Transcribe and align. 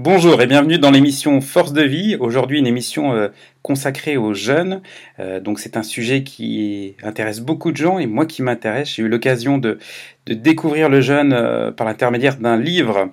Bonjour 0.00 0.40
et 0.40 0.46
bienvenue 0.46 0.78
dans 0.78 0.92
l'émission 0.92 1.40
Force 1.40 1.72
de 1.72 1.82
vie. 1.82 2.14
Aujourd'hui, 2.20 2.60
une 2.60 2.68
émission 2.68 3.14
euh, 3.14 3.30
consacrée 3.62 4.16
aux 4.16 4.32
jeunes. 4.32 4.80
Euh, 5.18 5.40
donc, 5.40 5.58
c'est 5.58 5.76
un 5.76 5.82
sujet 5.82 6.22
qui 6.22 6.94
intéresse 7.02 7.40
beaucoup 7.40 7.72
de 7.72 7.76
gens 7.76 7.98
et 7.98 8.06
moi 8.06 8.24
qui 8.24 8.42
m'intéresse. 8.42 8.94
J'ai 8.94 9.02
eu 9.02 9.08
l'occasion 9.08 9.58
de, 9.58 9.80
découvrir 10.24 10.88
le 10.88 11.00
jeune 11.00 11.32
euh, 11.32 11.72
par 11.72 11.84
l'intermédiaire 11.84 12.36
d'un 12.36 12.56
livre 12.56 13.10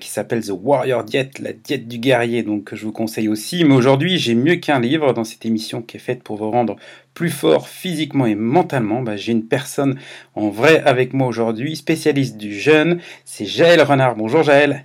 qui 0.00 0.10
s'appelle 0.10 0.44
The 0.44 0.52
Warrior 0.52 1.02
Diet, 1.02 1.30
la 1.40 1.54
diète 1.54 1.88
du 1.88 1.96
guerrier. 1.96 2.42
Donc, 2.42 2.74
je 2.74 2.84
vous 2.84 2.92
conseille 2.92 3.28
aussi. 3.28 3.64
Mais 3.64 3.74
aujourd'hui, 3.74 4.18
j'ai 4.18 4.34
mieux 4.34 4.56
qu'un 4.56 4.80
livre 4.80 5.14
dans 5.14 5.24
cette 5.24 5.46
émission 5.46 5.80
qui 5.80 5.96
est 5.96 6.00
faite 6.00 6.22
pour 6.22 6.36
vous 6.36 6.50
rendre 6.50 6.76
plus 7.14 7.30
fort 7.30 7.68
physiquement 7.68 8.26
et 8.26 8.34
mentalement. 8.34 9.00
Bah, 9.00 9.16
j'ai 9.16 9.32
une 9.32 9.46
personne 9.46 9.98
en 10.34 10.50
vrai 10.50 10.82
avec 10.84 11.14
moi 11.14 11.26
aujourd'hui, 11.26 11.74
spécialiste 11.74 12.36
du 12.36 12.52
jeune. 12.52 13.00
C'est 13.24 13.46
Jaël 13.46 13.80
Renard. 13.80 14.14
Bonjour 14.14 14.42
Jaël. 14.42 14.84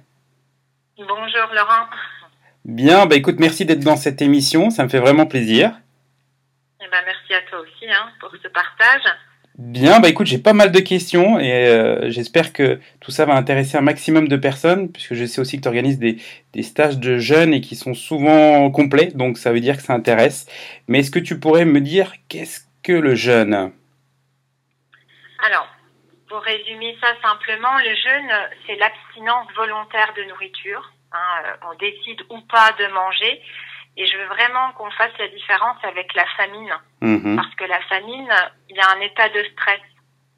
Bonjour 0.97 1.53
Laurent. 1.53 1.85
Bien, 2.65 3.05
bah 3.05 3.15
écoute, 3.15 3.35
merci 3.39 3.65
d'être 3.65 3.83
dans 3.83 3.97
cette 3.97 4.19
émission, 4.19 4.71
ça 4.71 4.83
me 4.83 4.89
fait 4.89 4.97
vraiment 4.99 5.27
plaisir. 5.27 5.71
Eh 6.81 6.89
ben, 6.89 6.97
merci 7.05 7.35
à 7.35 7.41
toi 7.47 7.59
aussi 7.59 7.85
hein, 7.87 8.09
pour 8.19 8.31
ce 8.31 8.47
partage. 8.47 9.03
Bien, 9.59 9.99
bah 9.99 10.09
écoute, 10.09 10.25
j'ai 10.25 10.39
pas 10.39 10.53
mal 10.53 10.71
de 10.71 10.79
questions 10.79 11.39
et 11.39 11.67
euh, 11.67 12.09
j'espère 12.09 12.51
que 12.51 12.79
tout 12.99 13.11
ça 13.11 13.25
va 13.25 13.35
intéresser 13.35 13.77
un 13.77 13.81
maximum 13.81 14.27
de 14.27 14.37
personnes, 14.37 14.91
puisque 14.91 15.13
je 15.13 15.25
sais 15.25 15.39
aussi 15.39 15.57
que 15.57 15.61
tu 15.61 15.67
organises 15.67 15.99
des, 15.99 16.17
des, 16.53 16.63
stages 16.63 16.97
de 16.97 17.19
jeunes 17.19 17.53
et 17.53 17.61
qui 17.61 17.75
sont 17.75 17.93
souvent 17.93 18.71
complets, 18.71 19.11
donc 19.13 19.37
ça 19.37 19.51
veut 19.51 19.59
dire 19.59 19.77
que 19.77 19.83
ça 19.83 19.93
intéresse. 19.93 20.47
Mais 20.87 20.99
est-ce 20.99 21.11
que 21.11 21.19
tu 21.19 21.39
pourrais 21.39 21.65
me 21.65 21.79
dire 21.79 22.13
qu'est-ce 22.27 22.61
que 22.81 22.93
le 22.93 23.13
jeûne 23.13 23.71
Alors, 25.45 25.67
pour 26.27 26.41
résumer 26.41 26.97
ça 27.01 27.13
simplement, 27.21 27.77
le 27.79 27.95
jeûne, 27.95 28.31
c'est 28.65 28.75
l'abstinence 28.75 29.47
volontaire 29.55 30.13
de 30.15 30.23
nourriture. 30.23 30.91
Hein, 31.11 31.43
euh, 31.45 31.69
on 31.71 31.75
décide 31.75 32.21
ou 32.29 32.41
pas 32.41 32.71
de 32.73 32.87
manger. 32.87 33.41
Et 33.95 34.05
je 34.05 34.17
veux 34.17 34.25
vraiment 34.25 34.71
qu'on 34.73 34.91
fasse 34.91 35.17
la 35.17 35.27
différence 35.29 35.77
avec 35.83 36.13
la 36.13 36.25
famine. 36.37 36.73
Mhm. 37.01 37.35
Parce 37.35 37.53
que 37.55 37.63
la 37.63 37.81
famine, 37.83 38.31
il 38.69 38.75
y 38.75 38.79
a 38.79 38.89
un 38.91 38.99
état 38.99 39.29
de 39.29 39.43
stress, 39.53 39.81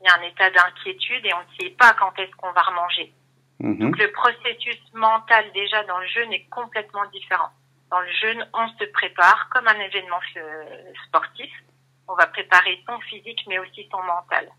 il 0.01 0.07
y 0.07 0.09
a 0.09 0.17
un 0.17 0.21
état 0.21 0.49
d'inquiétude 0.49 1.25
et 1.25 1.33
on 1.33 1.39
ne 1.39 1.59
sait 1.59 1.71
pas 1.71 1.93
quand 1.93 2.17
est-ce 2.19 2.31
qu'on 2.37 2.51
va 2.51 2.61
remanger. 2.61 3.11
Mhm. 3.59 3.79
Donc 3.79 3.97
le 3.97 4.11
processus 4.11 4.79
mental 4.93 5.51
déjà 5.53 5.83
dans 5.83 5.97
le 5.97 6.07
jeûne 6.07 6.31
est 6.31 6.47
complètement 6.49 7.05
différent. 7.07 7.49
Dans 7.91 7.99
le 7.99 8.11
jeûne, 8.11 8.47
on 8.53 8.67
se 8.77 8.85
prépare 8.85 9.49
comme 9.49 9.67
un 9.67 9.79
événement 9.79 10.19
euh, 10.37 10.93
sportif. 11.07 11.51
On 12.07 12.13
va 12.13 12.27
préparer 12.27 12.81
son 12.87 12.99
physique 13.01 13.43
mais 13.47 13.59
aussi 13.59 13.87
son 13.91 14.01
mental. 14.03 14.49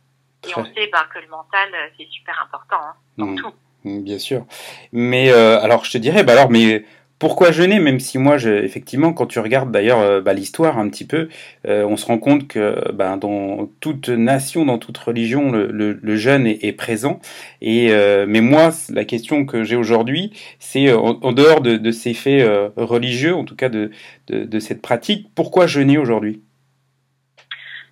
Et 0.49 0.53
on 0.57 0.65
sait 0.65 0.89
bah, 0.93 1.07
que 1.13 1.19
le 1.19 1.29
mental, 1.29 1.69
euh, 1.75 1.89
c'est 1.99 2.09
super 2.09 2.35
important 2.43 2.83
hein, 2.83 2.95
dans 3.19 3.27
mmh. 3.27 3.37
tout. 3.37 3.53
Mmh, 3.85 4.01
bien 4.01 4.19
sûr. 4.19 4.47
Mais 4.93 5.31
euh, 5.31 5.61
alors, 5.61 5.85
je 5.85 5.91
te 5.91 5.99
dirais, 5.99 6.25
bah 6.25 6.33
alors, 6.33 6.51
mais 6.51 6.85
pourquoi 7.19 7.51
jeûner 7.51 7.79
Même 7.79 8.01
si 8.01 8.17
moi, 8.17 8.39
je, 8.39 8.49
effectivement, 8.49 9.13
quand 9.13 9.27
tu 9.27 9.39
regardes 9.39 9.71
d'ailleurs 9.71 9.99
euh, 10.01 10.23
bah, 10.23 10.33
l'histoire 10.33 10.79
un 10.79 10.89
petit 10.89 11.05
peu, 11.07 11.29
on 11.67 11.99
se 11.99 12.07
rend 12.07 12.17
compte 12.17 12.49
que 12.49 12.91
bah, 12.93 13.19
dans 13.19 13.69
toute 13.81 14.09
nation, 14.09 14.65
dans 14.65 14.79
toute 14.79 14.97
religion, 14.97 15.51
le, 15.51 15.71
le, 15.71 16.17
jeûne 16.17 16.47
est, 16.47 16.73
présent. 16.73 17.21
Et 17.61 17.91
mais 18.27 18.41
moi, 18.41 18.71
la 18.89 19.05
question 19.05 19.45
que 19.45 19.63
j'ai 19.63 19.77
aujourd'hui, 19.77 20.33
c'est 20.59 20.91
en, 20.93 21.33
dehors 21.33 21.61
de, 21.61 21.77
de, 21.77 21.91
ces 21.91 22.15
faits 22.15 22.49
religieux, 22.77 23.35
en 23.35 23.45
tout 23.45 23.57
cas 23.57 23.69
de, 23.69 23.91
de, 24.29 24.45
de 24.45 24.59
cette 24.59 24.81
pratique, 24.81 25.29
pourquoi 25.35 25.67
jeûner 25.67 25.99
aujourd'hui? 25.99 26.41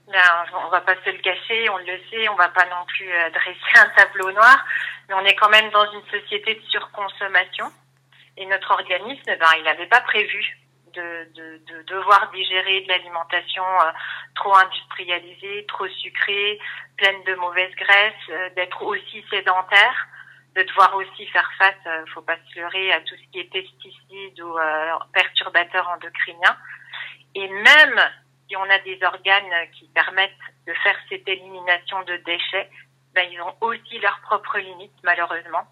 On 0.08 0.68
va 0.68 0.80
pas 0.80 0.96
se 1.04 1.10
le 1.10 1.18
cacher, 1.18 1.68
on 1.70 1.78
le 1.78 1.98
sait, 2.10 2.28
on 2.28 2.34
va 2.36 2.48
pas 2.48 2.64
non 2.66 2.84
plus 2.86 3.10
euh, 3.12 3.30
dresser 3.30 3.76
un 3.76 3.88
tableau 3.90 4.30
noir, 4.32 4.64
mais 5.08 5.14
on 5.14 5.24
est 5.24 5.34
quand 5.34 5.50
même 5.50 5.70
dans 5.70 5.90
une 5.92 6.06
société 6.10 6.54
de 6.54 6.62
surconsommation 6.70 7.70
et 8.38 8.46
notre 8.46 8.70
organisme, 8.70 9.24
ben, 9.26 9.50
il 9.58 9.64
n'avait 9.64 9.86
pas 9.86 10.00
prévu 10.00 10.58
de, 10.94 11.28
de, 11.34 11.60
de, 11.66 11.82
devoir 11.82 12.30
digérer 12.30 12.82
de 12.82 12.88
l'alimentation 12.88 13.64
euh, 13.64 13.90
trop 14.36 14.54
industrialisée, 14.56 15.66
trop 15.66 15.88
sucrée, 15.88 16.58
pleine 16.96 17.22
de 17.24 17.34
mauvaises 17.34 17.74
graisses, 17.74 18.14
euh, 18.30 18.50
d'être 18.54 18.80
aussi 18.82 19.24
sédentaire, 19.28 20.06
de 20.54 20.62
devoir 20.62 20.94
aussi 20.94 21.26
faire 21.26 21.50
face, 21.58 21.74
euh, 21.86 22.04
faut 22.14 22.22
pas 22.22 22.36
se 22.36 22.60
leurrer, 22.60 22.92
à 22.92 23.00
tout 23.00 23.16
ce 23.16 23.32
qui 23.32 23.40
est 23.40 23.52
pesticides 23.52 24.40
ou 24.40 24.56
perturbateurs 25.12 25.88
endocriniens. 25.88 26.56
Et 27.34 27.48
même 27.48 28.00
si 28.48 28.56
on 28.56 28.70
a 28.70 28.78
des 28.80 28.98
organes 29.02 29.70
qui 29.72 29.88
permettent 29.88 30.32
de 30.66 30.72
faire 30.74 30.96
cette 31.08 31.28
élimination 31.28 32.02
de 32.04 32.16
déchets, 32.18 32.70
ben, 33.14 33.28
ils 33.30 33.40
ont 33.40 33.54
aussi 33.60 33.98
leurs 33.98 34.20
propres 34.20 34.58
limites, 34.58 34.98
malheureusement. 35.02 35.66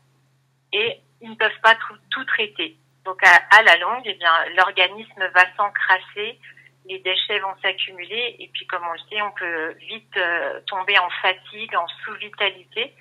Et 0.72 1.00
ils 1.20 1.30
ne 1.30 1.36
peuvent 1.36 1.60
pas 1.62 1.76
tout, 2.10 2.24
traiter. 2.24 2.76
Donc, 3.04 3.20
à, 3.24 3.62
la 3.62 3.76
longue, 3.76 4.02
eh 4.04 4.14
bien, 4.14 4.32
l'organisme 4.56 5.30
va 5.34 5.44
s'encrasser, 5.56 6.38
les 6.86 6.98
déchets 7.00 7.38
vont 7.38 7.54
s'accumuler, 7.62 8.36
et 8.38 8.50
puis, 8.52 8.66
comme 8.66 8.86
on 8.86 8.92
le 8.92 8.98
sait, 9.10 9.22
on 9.22 9.30
peut 9.32 9.72
vite 9.88 10.16
euh, 10.16 10.60
tomber 10.66 10.98
en 10.98 11.10
fatigue, 11.22 11.74
en 11.76 11.86
sous-vitalité, 12.04 12.94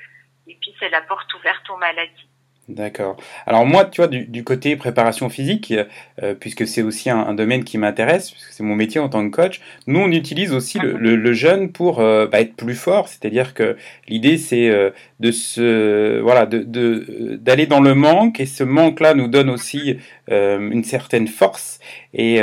et 0.47 0.55
puis 0.55 0.75
c'est 0.79 0.89
la 0.89 1.01
porte 1.01 1.33
ouverte 1.33 1.69
aux 1.69 1.77
maladies. 1.77 2.29
D'accord. 2.67 3.15
Alors 3.45 3.63
moi, 3.63 3.85
tu 3.85 4.01
vois, 4.01 4.07
du, 4.07 4.43
côté 4.43 4.75
préparation 4.75 5.29
physique, 5.29 5.71
euh, 6.23 6.33
puisque 6.33 6.65
c'est 6.65 6.81
aussi 6.81 7.11
un, 7.11 7.35
domaine 7.35 7.63
qui 7.63 7.77
m'intéresse, 7.77 8.31
puisque 8.31 8.49
c'est 8.49 8.63
mon 8.63 8.73
métier 8.73 8.99
en 8.99 9.07
tant 9.07 9.23
que 9.29 9.35
coach, 9.35 9.61
nous 9.85 9.99
on 9.99 10.11
utilise 10.11 10.51
aussi 10.51 10.79
le, 10.79 10.93
le, 11.15 11.33
jeûne 11.33 11.71
pour 11.71 11.99
euh, 11.99 12.25
bah, 12.25 12.41
être 12.41 12.55
plus 12.55 12.73
fort. 12.73 13.07
C'est-à-dire 13.07 13.53
que 13.53 13.77
l'idée 14.07 14.39
c'est 14.39 14.69
euh, 14.69 14.89
de 15.19 15.29
se, 15.29 16.19
voilà, 16.21 16.47
de 16.47 17.37
d'aller 17.39 17.67
dans 17.67 17.81
le 17.81 17.93
manque, 17.93 18.39
et 18.39 18.47
ce 18.47 18.63
manque-là 18.63 19.13
nous 19.13 19.27
donne 19.27 19.51
aussi 19.51 19.97
une 20.27 20.83
certaine 20.83 21.27
force 21.27 21.79
et, 22.15 22.41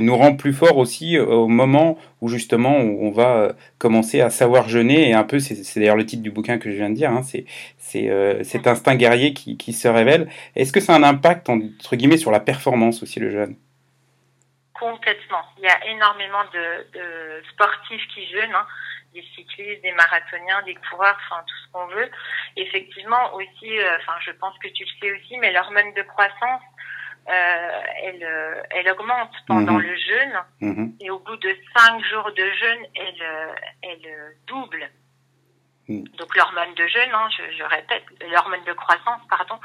nous 0.00 0.16
rend 0.16 0.34
plus 0.34 0.54
fort 0.54 0.78
aussi 0.78 1.18
au 1.18 1.48
moment 1.48 1.98
où 2.22 2.28
justement 2.28 2.76
on 2.76 3.10
va 3.10 3.52
commencer 3.80 4.20
à 4.20 4.30
savoir 4.30 4.68
jeûner. 4.68 5.08
Et 5.08 5.14
un 5.14 5.24
peu, 5.24 5.40
c'est 5.40 5.80
d'ailleurs 5.80 5.96
le 5.96 6.06
titre 6.06 6.22
du 6.22 6.30
bouquin 6.30 6.58
que 6.58 6.70
je 6.70 6.76
viens 6.76 6.90
de 6.90 6.94
dire. 6.94 7.10
Hein, 7.10 7.22
c'est 7.24 8.10
euh, 8.10 8.44
cet 8.44 8.68
instinct 8.68 8.94
guerrier 8.94 9.32
qui, 9.34 9.56
qui 9.56 9.72
se 9.72 9.88
révèle. 9.88 10.30
Est-ce 10.54 10.72
que 10.72 10.78
ça 10.78 10.94
a 10.94 10.96
un 10.96 11.02
impact, 11.02 11.48
entre 11.48 11.96
guillemets, 11.96 12.18
sur 12.18 12.30
la 12.30 12.40
performance 12.40 13.02
aussi, 13.02 13.18
le 13.18 13.30
jeûne? 13.30 13.56
Complètement. 14.78 15.42
Il 15.58 15.64
y 15.64 15.68
a 15.68 15.86
énormément 15.88 16.44
de, 16.54 17.42
sportifs 17.52 18.06
qui 18.14 18.26
jeûnent, 18.28 18.54
hein. 18.54 18.66
des 19.12 19.24
cyclistes, 19.34 19.82
des 19.82 19.92
marathoniens, 19.92 20.62
des 20.64 20.74
coureurs, 20.88 21.18
enfin 21.26 21.42
tout 21.46 21.56
ce 21.66 21.72
qu'on 21.72 21.86
veut. 21.88 22.10
Effectivement 22.56 23.34
aussi, 23.34 23.78
euh, 23.78 23.96
enfin 23.98 24.14
je 24.24 24.30
pense 24.32 24.56
que 24.58 24.68
tu 24.68 24.84
le 24.84 24.90
sais 25.00 25.12
aussi, 25.12 25.36
mais 25.38 25.52
l'hormone 25.52 25.92
de 25.94 26.02
croissance, 26.02 26.62
euh, 27.30 27.82
elle, 28.02 28.66
elle 28.70 28.90
augmente 28.90 29.32
pendant 29.46 29.74
mhm. 29.74 29.82
le 29.82 29.96
jeûne 29.96 30.40
mhm. 30.60 30.96
et 31.00 31.10
au 31.10 31.18
bout 31.20 31.36
de 31.36 31.56
cinq 31.76 32.02
jours 32.04 32.30
de 32.32 32.50
jeûne, 32.50 32.86
elle, 32.94 33.54
elle 33.82 34.36
double. 34.46 34.90
Mm. 35.90 36.04
Donc 36.18 36.36
l'hormone 36.36 36.74
de 36.74 36.86
jeûne, 36.86 37.10
hein, 37.12 37.28
je, 37.30 37.64
répète, 37.64 38.04
l'hormone 38.30 38.64
de 38.64 38.72
croissance, 38.72 39.20
pardon, 39.28 39.58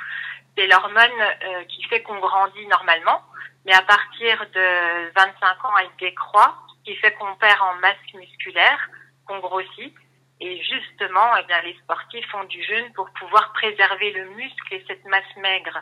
c'est 0.57 0.67
l'hormone 0.67 1.21
euh, 1.21 1.63
qui 1.65 1.83
fait 1.83 2.01
qu'on 2.01 2.19
grandit 2.19 2.65
normalement, 2.67 3.21
mais 3.65 3.73
à 3.73 3.83
partir 3.83 4.45
de 4.53 5.13
25 5.15 5.65
ans, 5.65 5.77
elle 5.79 5.89
décroît, 5.99 6.55
ce 6.69 6.91
qui 6.91 6.97
fait 6.97 7.13
qu'on 7.13 7.35
perd 7.35 7.61
en 7.61 7.75
masse 7.75 8.13
musculaire, 8.13 8.89
qu'on 9.27 9.39
grossit. 9.39 9.93
Et 10.41 10.61
justement, 10.63 11.37
eh 11.39 11.43
bien, 11.43 11.61
les 11.61 11.75
sportifs 11.83 12.27
font 12.29 12.43
du 12.45 12.61
jeûne 12.63 12.91
pour 12.93 13.09
pouvoir 13.11 13.53
préserver 13.53 14.11
le 14.11 14.25
muscle 14.31 14.73
et 14.73 14.83
cette 14.87 15.05
masse 15.05 15.35
maigre. 15.37 15.81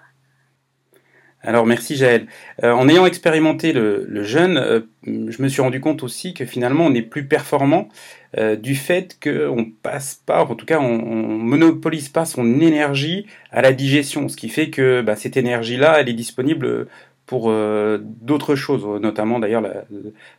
Alors 1.46 1.66
merci 1.66 1.98
Jaël. 1.98 2.28
Euh, 2.64 2.72
en 2.72 2.88
ayant 2.88 3.06
expérimenté 3.06 3.74
le, 3.74 4.06
le 4.08 4.24
jeûne, 4.24 4.58
euh, 4.58 4.80
je 5.06 5.42
me 5.42 5.50
suis 5.50 5.62
rendu 5.62 5.82
compte 5.82 6.02
aussi 6.02 6.34
que 6.34 6.46
finalement 6.46 6.86
on 6.86 6.94
est 6.94 7.02
plus 7.02 7.28
performant 7.28 7.90
euh, 8.38 8.56
du 8.56 8.76
fait 8.76 9.20
qu'on 9.22 9.66
passe 9.84 10.22
pas, 10.26 10.46
en 10.46 10.56
tout 10.56 10.66
cas 10.66 10.80
on, 10.80 10.86
on, 10.86 11.38
monopolise 11.38 12.08
pas 12.08 12.24
son 12.24 12.62
énergie 12.62 13.28
à 13.52 13.62
la 13.62 13.74
digestion, 13.74 14.30
ce 14.30 14.38
qui 14.38 14.48
fait 14.48 14.70
que 14.70 15.02
bah, 15.02 15.18
cette 15.18 15.36
énergie-là, 15.36 16.00
elle 16.00 16.08
est 16.08 16.14
disponible 16.14 16.88
pour 17.26 17.50
euh, 17.50 18.00
d'autres 18.02 18.56
choses, 18.56 18.86
notamment 19.02 19.40
d'ailleurs 19.40 19.64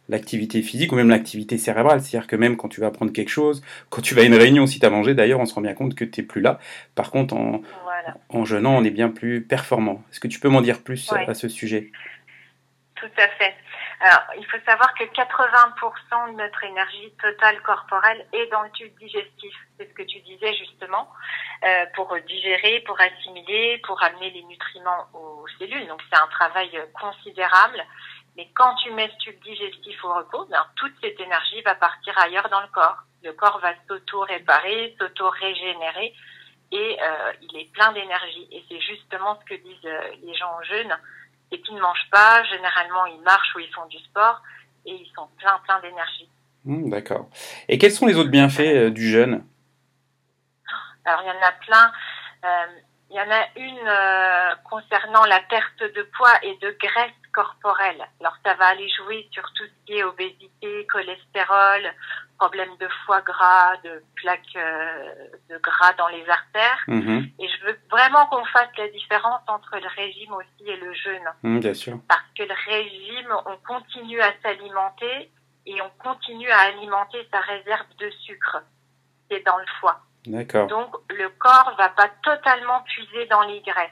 l'activité 0.09 0.61
physique 0.61 0.93
ou 0.93 0.97
même 0.97 1.09
l'activité 1.09 1.57
cérébrale. 1.57 2.01
C'est-à-dire 2.01 2.27
que 2.27 2.37
même 2.37 2.57
quand 2.57 2.69
tu 2.69 2.81
vas 2.81 2.89
apprendre 2.89 3.13
quelque 3.13 3.31
chose, 3.31 3.63
quand 3.89 4.03
tu 4.03 4.15
vas 4.15 4.23
à 4.23 4.25
une 4.25 4.35
réunion, 4.35 4.67
si 4.67 4.81
tu 4.81 4.87
as 4.87 4.91
mangé, 4.91 5.15
d'ailleurs, 5.15 5.41
on 5.41 5.47
se 5.47 5.55
rend 5.55 5.63
bien 5.63 5.75
compte 5.75 5.95
que 5.95 6.05
tu 6.05 6.21
n'es 6.21 6.27
plus 6.27 6.41
là. 6.41 6.59
Par 6.95 7.11
contre, 7.11 7.35
en, 7.35 7.63
en 8.29 8.45
jeûnant, 8.45 8.77
on 8.77 8.85
est 8.85 8.91
bien 8.91 9.09
plus 9.09 9.43
performant. 9.43 10.03
Est-ce 10.11 10.21
que 10.21 10.29
tu 10.29 10.41
peux 10.41 10.49
m'en 10.49 10.61
dire 10.61 10.83
plus 10.83 11.13
à 11.13 11.35
ce 11.35 11.49
sujet? 11.49 11.91
Tout 12.97 13.11
à 13.17 13.29
fait. 13.29 13.55
Alors, 14.01 14.23
il 14.39 14.45
faut 14.47 14.59
savoir 14.67 14.93
que 14.95 15.05
80% 15.05 16.33
de 16.33 16.37
notre 16.37 16.65
énergie 16.65 17.13
totale 17.23 17.61
corporelle 17.63 18.27
est 18.33 18.51
dans 18.51 18.63
le 18.63 18.71
tube 18.71 18.93
digestif. 18.99 19.55
C'est 19.79 19.89
ce 19.89 19.95
que 19.95 20.03
tu 20.03 20.21
disais 20.21 20.53
justement, 20.55 21.09
euh, 21.65 21.87
pour 21.95 22.15
digérer, 22.27 22.81
pour 22.81 23.01
assimiler, 23.01 23.81
pour 23.87 24.03
amener 24.03 24.31
les 24.31 24.43
nutriments 24.45 25.07
aux 25.15 25.47
cellules. 25.59 25.87
Donc, 25.87 26.03
c'est 26.11 26.19
un 26.19 26.27
travail 26.27 26.71
considérable. 27.01 27.83
Mais 28.37 28.49
quand 28.55 28.75
tu 28.77 28.91
mets 28.91 29.09
ce 29.09 29.25
tube 29.25 29.41
digestif 29.43 30.05
au 30.05 30.13
repos, 30.13 30.45
ben, 30.51 30.67
toute 30.77 30.93
cette 31.01 31.19
énergie 31.21 31.63
va 31.63 31.75
partir 31.75 32.19
ailleurs 32.19 32.49
dans 32.49 32.61
le 32.61 32.69
corps. 32.69 32.99
Le 33.23 33.33
corps 33.33 33.61
va 33.61 33.73
s'auto-réparer, 33.89 34.97
s'auto-régénérer 34.99 36.15
et 36.75 36.99
euh, 37.01 37.33
il 37.41 37.57
est 37.61 37.73
plein 37.73 37.93
d'énergie. 37.93 38.49
Et 38.51 38.65
c'est 38.69 38.81
justement 38.81 39.39
ce 39.41 39.55
que 39.55 39.61
disent 39.63 39.87
euh, 39.87 40.01
les 40.23 40.35
gens 40.35 40.61
jeunes, 40.69 40.93
c'est 41.51 41.59
qu'ils 41.61 41.77
ne 41.77 41.81
mangent 41.81 42.11
pas, 42.11 42.43
généralement 42.45 43.07
ils 43.07 43.21
marchent 43.23 43.55
ou 43.55 43.61
ils 43.61 43.73
font 43.73 43.87
du 43.87 43.99
sport 43.99 44.43
et 44.85 44.93
ils 44.93 45.11
sont 45.15 45.29
plein 45.39 45.59
plein 45.65 45.81
d'énergie. 45.81 46.29
Mmh, 46.65 46.91
d'accord. 46.91 47.29
Et 47.69 47.79
quels 47.79 47.93
sont 47.93 48.07
les 48.07 48.17
autres 48.17 48.31
bienfaits 48.31 48.91
du 48.91 49.09
jeûne? 49.09 49.45
Alors 51.05 51.23
il 51.23 51.29
y 51.29 51.31
en 51.31 51.43
a 51.43 51.53
plein. 51.53 51.93
Il 53.11 53.17
y 53.17 53.21
en 53.21 53.31
a 53.31 53.47
une 53.57 54.59
concernant 54.65 55.25
la 55.25 55.41
perte 55.41 55.83
de 55.83 56.03
poids 56.17 56.35
et 56.43 56.57
de 56.57 56.77
graisse 56.81 57.13
corporelle. 57.35 58.03
Alors 58.21 58.37
ça 58.45 58.55
va 58.55 58.67
aller 58.67 58.89
jouer 58.89 59.29
sur 59.33 59.43
tout 59.55 59.65
ce 59.65 59.87
qui 59.87 59.99
est 59.99 60.05
obésité, 60.05 60.87
cholestérol, 60.87 61.83
problème 62.39 62.71
de 62.81 62.89
foie 63.05 63.21
gras, 63.21 63.77
de 63.85 64.03
plaques 64.17 64.57
euh, 64.57 65.29
de 65.51 65.59
gras 65.59 65.93
dans 65.95 66.09
les 66.09 66.27
artères. 66.29 66.83
Mhm. 66.87 67.31
Et 67.39 67.49
je 67.49 67.67
veux 67.67 67.79
vraiment 67.91 68.27
qu'on 68.27 68.45
fasse 68.47 68.71
la 68.79 68.89
différence 68.89 69.43
entre 69.49 69.77
le 69.77 69.89
régime 69.97 70.33
aussi 70.33 70.71
et 70.71 70.77
le 70.77 70.93
jeûne. 70.95 71.29
Mhm, 71.43 71.61
bien 71.61 71.75
sûr. 71.75 71.99
Parce 72.09 72.31
que 72.37 72.45
le 72.45 72.55
régime, 72.73 73.35
on 73.47 73.57
continue 73.67 74.21
à 74.21 74.33
s'alimenter 74.43 75.31
et 75.67 75.83
on 75.83 75.91
continue 75.99 76.51
à 76.51 76.61
alimenter 76.61 77.27
sa 77.33 77.41
réserve 77.41 77.87
de 77.99 78.11
sucre 78.11 78.63
qui 79.29 79.37
est 79.37 79.47
dans 79.47 79.59
le 79.59 79.67
foie. 79.81 80.01
D'accord. 80.27 80.69
Donc 80.69 80.95
le 81.11 81.29
corps 81.31 81.75
va 81.77 81.91
pas 81.91 82.09
totalement 82.23 82.81
puiser 82.83 83.27
dans 83.27 83.43
les 83.43 83.61
graisses. 83.61 83.91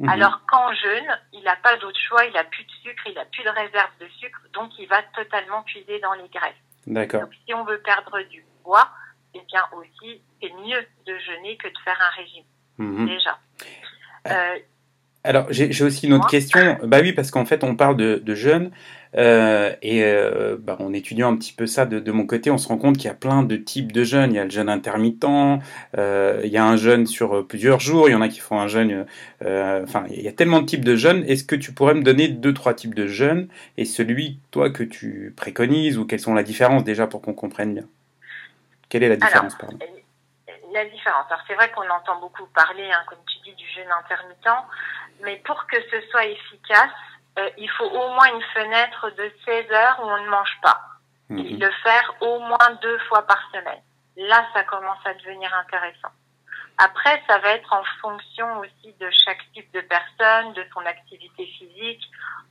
Mhm. 0.00 0.08
Alors 0.08 0.40
qu'en 0.46 0.72
jeûne, 0.74 1.18
il 1.32 1.42
n'a 1.44 1.56
pas 1.56 1.76
d'autre 1.76 1.98
choix, 2.08 2.24
il 2.24 2.32
n'a 2.32 2.44
plus 2.44 2.64
de 2.64 2.70
sucre, 2.82 3.02
il 3.06 3.14
n'a 3.14 3.24
plus 3.26 3.44
de 3.44 3.48
réserve 3.48 3.90
de 4.00 4.08
sucre, 4.18 4.40
donc 4.52 4.70
il 4.78 4.88
va 4.88 5.02
totalement 5.14 5.62
puiser 5.62 6.00
dans 6.00 6.14
les 6.14 6.28
graisses. 6.28 6.54
D'accord. 6.86 7.22
Donc 7.22 7.34
si 7.46 7.54
on 7.54 7.64
veut 7.64 7.78
perdre 7.78 8.20
du 8.22 8.44
poids, 8.62 8.88
eh 9.34 9.40
bien 9.48 9.64
aussi, 9.72 10.20
c'est 10.40 10.52
mieux 10.52 10.86
de 11.06 11.18
jeûner 11.18 11.56
que 11.56 11.68
de 11.68 11.78
faire 11.84 12.00
un 12.00 12.10
régime. 12.10 12.44
Mhm. 12.78 13.06
Déjà. 13.06 13.38
Euh, 14.26 14.58
alors, 15.24 15.46
j'ai 15.50 15.82
aussi 15.82 16.06
une 16.06 16.12
autre 16.12 16.28
question. 16.28 16.78
Bah 16.82 16.98
oui, 17.00 17.14
parce 17.14 17.30
qu'en 17.30 17.46
fait, 17.46 17.64
on 17.64 17.76
parle 17.76 17.96
de, 17.96 18.16
de 18.22 18.34
jeûne. 18.34 18.70
Euh, 19.16 19.74
et 19.80 20.02
euh, 20.02 20.56
bah, 20.58 20.76
en 20.80 20.92
étudiant 20.92 21.32
un 21.32 21.36
petit 21.36 21.52
peu 21.52 21.66
ça 21.66 21.86
de, 21.86 22.00
de 22.00 22.12
mon 22.12 22.26
côté, 22.26 22.50
on 22.50 22.58
se 22.58 22.68
rend 22.68 22.76
compte 22.76 22.96
qu'il 22.96 23.06
y 23.06 23.10
a 23.10 23.14
plein 23.14 23.42
de 23.42 23.56
types 23.56 23.92
de 23.92 24.04
jeûnes. 24.04 24.32
Il 24.32 24.36
y 24.36 24.38
a 24.38 24.44
le 24.44 24.50
jeûne 24.50 24.68
intermittent, 24.68 25.24
euh, 25.96 26.40
il 26.44 26.50
y 26.50 26.58
a 26.58 26.64
un 26.64 26.76
jeûne 26.76 27.06
sur 27.06 27.46
plusieurs 27.46 27.80
jours, 27.80 28.08
il 28.08 28.12
y 28.12 28.14
en 28.14 28.22
a 28.22 28.28
qui 28.28 28.40
font 28.40 28.60
un 28.60 28.68
jeûne. 28.68 29.06
Euh, 29.42 29.84
enfin, 29.84 30.04
il 30.10 30.20
y 30.20 30.28
a 30.28 30.32
tellement 30.32 30.60
de 30.60 30.66
types 30.66 30.84
de 30.84 30.96
jeûnes. 30.96 31.24
Est-ce 31.24 31.44
que 31.44 31.56
tu 31.56 31.72
pourrais 31.72 31.94
me 31.94 32.02
donner 32.02 32.28
deux, 32.28 32.52
trois 32.52 32.74
types 32.74 32.94
de 32.94 33.06
jeûnes 33.06 33.48
et 33.76 33.84
celui, 33.84 34.40
toi, 34.50 34.70
que 34.70 34.82
tu 34.82 35.32
préconises 35.36 35.96
ou 35.96 36.04
quelles 36.04 36.20
sont 36.20 36.34
la 36.34 36.42
différence 36.42 36.84
déjà 36.84 37.06
pour 37.06 37.22
qu'on 37.22 37.34
comprenne 37.34 37.74
bien? 37.74 37.84
Quelle 38.88 39.04
est 39.04 39.08
la 39.08 39.16
différence, 39.16 39.56
Alors, 39.60 39.74
La 40.72 40.84
différence. 40.86 41.26
Alors, 41.30 41.42
c'est 41.46 41.54
vrai 41.54 41.70
qu'on 41.70 41.88
entend 41.88 42.20
beaucoup 42.20 42.46
parler, 42.54 42.90
hein, 42.92 43.02
comme 43.08 43.18
tu 43.26 43.38
dis, 43.48 43.56
du 43.56 43.64
jeûne 43.74 43.90
intermittent 43.90 44.66
mais 45.24 45.36
pour 45.44 45.66
que 45.66 45.76
ce 45.90 46.00
soit 46.10 46.26
efficace, 46.26 46.90
euh, 47.38 47.50
il 47.58 47.68
faut 47.70 47.86
au 47.86 48.10
moins 48.10 48.32
une 48.32 48.42
fenêtre 48.54 49.10
de 49.16 49.32
16 49.44 49.70
heures 49.72 50.00
où 50.00 50.08
on 50.08 50.22
ne 50.22 50.28
mange 50.28 50.56
pas. 50.62 50.80
Mhm. 51.30 51.38
Et 51.38 51.48
le 51.56 51.70
faire 51.82 52.14
au 52.20 52.38
moins 52.40 52.78
deux 52.82 52.98
fois 53.08 53.26
par 53.26 53.40
semaine. 53.52 53.82
Là, 54.16 54.46
ça 54.52 54.62
commence 54.64 55.04
à 55.04 55.14
devenir 55.14 55.52
intéressant. 55.54 56.12
Après, 56.78 57.22
ça 57.28 57.38
va 57.38 57.50
être 57.50 57.72
en 57.72 57.84
fonction 58.00 58.58
aussi 58.60 58.94
de 58.98 59.08
chaque 59.24 59.40
type 59.52 59.72
de 59.72 59.80
personne, 59.80 60.52
de 60.54 60.64
son 60.72 60.80
activité 60.80 61.46
physique, 61.46 62.02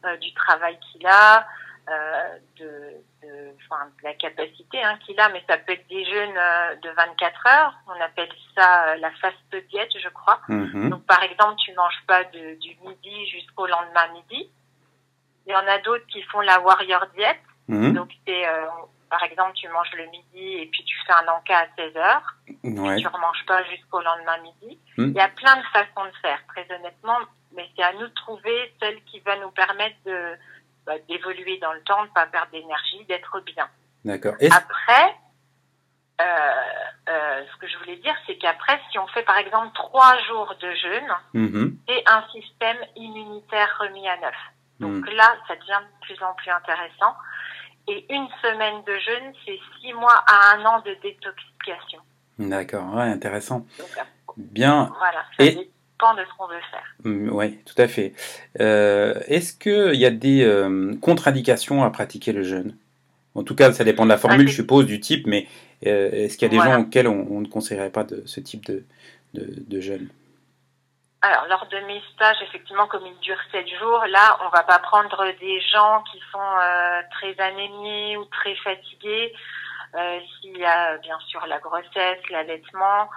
euh, 0.05 0.17
du 0.17 0.33
travail 0.33 0.77
qu'il 0.79 1.05
a, 1.07 1.45
euh, 1.89 2.37
de, 2.57 2.93
de, 3.23 3.55
enfin, 3.65 3.85
de 3.85 4.03
la 4.03 4.13
capacité 4.13 4.83
hein, 4.83 4.97
qu'il 5.05 5.19
a, 5.19 5.29
mais 5.29 5.43
ça 5.47 5.57
peut 5.57 5.73
être 5.73 5.87
des 5.87 6.05
jeûnes 6.05 6.37
euh, 6.37 6.75
de 6.75 6.89
24 6.89 7.47
heures. 7.47 7.73
On 7.87 8.01
appelle 8.01 8.29
ça 8.55 8.89
euh, 8.89 8.95
la 8.97 9.11
fast 9.11 9.67
diète, 9.69 9.91
je 10.01 10.09
crois. 10.09 10.39
Mhm. 10.47 10.89
Donc, 10.89 11.05
par 11.05 11.23
exemple, 11.23 11.55
tu 11.63 11.73
manges 11.73 12.03
pas 12.07 12.23
de, 12.25 12.59
du 12.59 12.75
midi 12.85 13.27
jusqu'au 13.27 13.67
lendemain 13.67 14.07
midi. 14.13 14.49
Il 15.47 15.51
y 15.51 15.55
en 15.55 15.67
a 15.67 15.77
d'autres 15.79 16.05
qui 16.07 16.21
font 16.23 16.41
la 16.41 16.59
warrior 16.61 17.07
diète. 17.15 17.41
Mhm. 17.67 17.93
Donc, 17.93 18.11
c'est, 18.25 18.47
euh, 18.47 18.65
par 19.09 19.23
exemple, 19.23 19.53
tu 19.55 19.67
manges 19.69 19.93
le 19.95 20.05
midi 20.07 20.53
et 20.61 20.69
puis 20.71 20.83
tu 20.83 20.95
fais 21.05 21.13
un 21.13 21.27
encas 21.27 21.59
à 21.59 21.67
16 21.77 21.97
heures. 21.97 22.35
Ouais. 22.63 22.97
Tu 22.97 23.03
ne 23.03 23.09
remanges 23.09 23.45
pas 23.47 23.63
jusqu'au 23.65 24.01
lendemain 24.01 24.37
midi. 24.39 24.79
Mhm. 24.97 25.09
Il 25.09 25.13
y 25.13 25.21
a 25.21 25.29
plein 25.29 25.55
de 25.57 25.65
façons 25.73 26.05
de 26.05 26.17
faire, 26.21 26.39
très 26.47 26.67
honnêtement. 26.75 27.19
Mais 27.55 27.69
c'est 27.75 27.83
à 27.83 27.93
nous 27.93 28.07
de 28.07 28.13
trouver 28.13 28.73
celle 28.81 29.03
qui 29.03 29.19
va 29.19 29.37
nous 29.37 29.51
permettre 29.51 29.95
de, 30.05 30.37
bah, 30.85 30.93
d'évoluer 31.07 31.57
dans 31.59 31.73
le 31.73 31.81
temps, 31.83 32.03
de 32.03 32.09
pas 32.09 32.25
perdre 32.27 32.51
d'énergie, 32.51 33.03
d'être 33.05 33.39
bien. 33.41 33.67
D'accord. 34.05 34.35
Après, 34.51 35.15
euh, 36.21 36.25
euh, 37.09 37.43
ce 37.51 37.57
que 37.59 37.67
je 37.67 37.77
voulais 37.79 37.95
dire, 37.97 38.15
c'est 38.27 38.37
qu'après, 38.37 38.79
si 38.91 38.99
on 38.99 39.07
fait 39.07 39.23
par 39.23 39.37
exemple 39.37 39.73
trois 39.73 40.17
jours 40.23 40.53
de 40.59 40.71
jeûne, 40.75 41.13
Mhm. 41.33 41.77
c'est 41.87 42.03
un 42.07 42.23
système 42.31 42.77
immunitaire 42.95 43.75
remis 43.79 44.07
à 44.07 44.17
neuf. 44.17 44.35
Donc 44.79 45.05
Mhm. 45.07 45.15
là, 45.15 45.35
ça 45.47 45.55
devient 45.55 45.79
de 45.81 46.05
plus 46.05 46.21
en 46.23 46.33
plus 46.33 46.51
intéressant. 46.51 47.15
Et 47.87 48.05
une 48.13 48.27
semaine 48.41 48.83
de 48.83 48.97
jeûne, 48.99 49.33
c'est 49.45 49.59
six 49.81 49.93
mois 49.93 50.23
à 50.27 50.55
un 50.55 50.65
an 50.65 50.79
de 50.81 50.93
détoxification. 51.01 51.99
D'accord, 52.39 52.93
ouais, 52.95 53.03
intéressant. 53.03 53.59
Donc 53.79 53.89
euh, 53.97 54.01
Bien, 54.37 54.91
voilà, 54.97 55.23
ça 55.37 55.43
Et- 55.43 55.69
dépend 56.03 56.13
de 56.15 56.25
ce 56.29 56.37
qu'on 56.37 56.47
veut 56.47 56.59
faire. 56.71 57.33
oui, 57.33 57.59
tout 57.65 57.81
à 57.81 57.87
fait. 57.87 58.13
Euh, 58.59 59.13
Est-ce 59.27 59.53
qu'il 59.57 59.95
y 59.99 60.05
a 60.05 60.11
des 60.11 60.43
euh, 60.43 60.93
contre-indications 61.01 61.83
à 61.83 61.89
pratiquer 61.89 62.31
le 62.33 62.43
jeûne? 62.43 62.75
En 63.35 63.43
tout 63.43 63.55
cas, 63.55 63.71
ça 63.73 63.83
dépend 63.83 64.03
de 64.03 64.09
la 64.09 64.17
formule, 64.17 64.45
Ah, 64.47 64.51
je 64.51 64.55
suppose, 64.55 64.85
du 64.85 64.99
type, 64.99 65.25
mais 65.25 65.47
euh, 65.87 66.11
est-ce 66.11 66.37
qu'il 66.37 66.45
y 66.47 66.49
a 66.49 66.49
des 66.49 66.57
Voilà. 66.57 66.73
gens 66.75 66.81
auxquels 66.81 67.07
on, 67.07 67.27
on 67.31 67.41
ne 67.41 67.47
conseillerait 67.47 67.89
pas 67.89 68.03
de 68.03 68.21
ce 68.25 68.39
type 68.39 68.65
de, 68.65 68.83
de, 69.33 69.47
de 69.67 69.79
jeûne? 69.81 70.09
Alors, 71.21 71.45
lors 71.47 71.65
de 71.67 71.79
mes 71.87 72.01
stages, 72.13 72.35
effectivement, 72.43 72.85
comme 72.87 73.05
ils 73.07 73.19
durent 73.21 73.41
sept 73.51 73.67
jours, 73.79 74.03
là, 74.09 74.37
on 74.45 74.49
va 74.49 74.63
pas 74.63 74.79
prendre 74.79 75.25
des 75.39 75.61
gens 75.61 76.03
qui 76.11 76.19
sont 76.31 76.39
euh, 76.61 77.01
très 77.11 77.33
anémiés 77.41 78.17
ou 78.17 78.25
très 78.25 78.55
fatigués. 78.55 79.33
Euh, 79.95 80.19
S'il 80.41 80.57
y 80.57 80.65
a 80.65 80.97
bien 80.97 81.17
sûr 81.27 81.45
la 81.47 81.59
grossesse, 81.59 82.19
l'allaitement, 82.29 83.09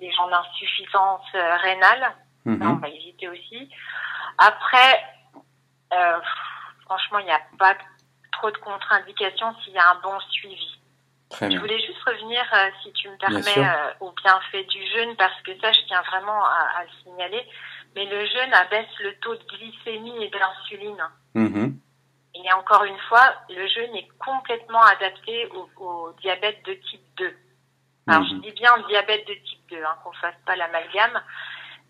des 0.00 0.10
gens 0.12 0.28
d'insuffisance 0.28 1.26
euh, 1.34 1.56
rénale, 1.56 2.12
Mhm. 2.46 2.62
on 2.72 2.74
va 2.76 2.88
éviter 2.88 3.26
aussi. 3.28 3.70
Après, 4.38 5.02
euh, 5.92 6.18
franchement, 6.84 7.18
il 7.20 7.24
n'y 7.26 7.30
a 7.32 7.40
pas 7.58 7.74
trop 8.32 8.50
de 8.50 8.56
contre-indications 8.58 9.54
s'il 9.62 9.72
y 9.72 9.78
a 9.78 9.90
un 9.90 10.00
bon 10.02 10.18
suivi. 10.30 10.78
Je 11.40 11.46
bien. 11.46 11.58
voulais 11.58 11.80
juste 11.80 12.02
revenir, 12.04 12.44
euh, 12.52 12.68
si 12.82 12.92
tu 12.92 13.08
me 13.08 13.16
permets, 13.16 13.40
sûr. 13.42 13.64
euh, 13.64 13.92
au 14.00 14.12
bienfait 14.12 14.64
du 14.64 14.86
jeûne, 14.88 15.16
parce 15.16 15.40
que 15.42 15.58
ça, 15.60 15.72
je 15.72 15.80
tiens 15.86 16.02
vraiment 16.02 16.44
à, 16.44 16.68
à 16.78 16.84
le 16.84 16.90
signaler. 17.02 17.48
Mais 17.96 18.04
le 18.04 18.26
jeûne 18.26 18.52
abaisse 18.52 18.98
le 19.00 19.14
taux 19.20 19.34
de 19.36 19.44
glycémie 19.44 20.24
et 20.24 20.28
de 20.28 20.38
l'insuline. 20.38 21.02
Mhm. 21.34 21.80
Et 22.34 22.52
encore 22.52 22.84
une 22.84 22.98
fois, 23.08 23.34
le 23.48 23.66
jeûne 23.68 23.94
est 23.96 24.08
complètement 24.18 24.82
adapté 24.82 25.46
au, 25.46 25.68
au 25.82 26.12
diabète 26.20 26.62
de 26.66 26.74
type 26.74 27.00
2. 27.16 27.34
Alors, 28.06 28.24
je 28.24 28.34
dis 28.34 28.52
bien 28.52 28.70
diabète 28.88 29.26
de 29.26 29.34
type 29.34 29.70
2, 29.70 29.76
hein, 29.76 29.96
qu'on 30.02 30.12
fasse 30.12 30.34
pas 30.46 30.56
l'amalgame. 30.56 31.22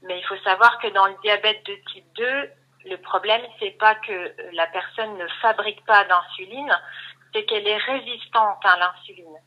Mais 0.02 0.18
il 0.18 0.24
faut 0.24 0.36
savoir 0.44 0.78
que 0.78 0.88
dans 0.88 1.06
le 1.06 1.16
diabète 1.22 1.64
de 1.66 1.74
type 1.92 2.04
2, 2.16 2.50
le 2.86 2.96
problème, 2.98 3.40
c'est 3.58 3.76
pas 3.78 3.94
que 3.94 4.34
la 4.52 4.66
personne 4.66 5.16
ne 5.16 5.26
fabrique 5.40 5.84
pas 5.86 6.04
d'insuline, 6.04 6.72
c'est 7.32 7.44
qu'elle 7.44 7.66
est 7.66 7.78
résistante 7.78 8.64
à 8.64 8.76
l'insuline. 8.78 9.38